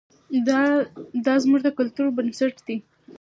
[1.25, 2.77] دا زموږ د کلتور بنسټ دی.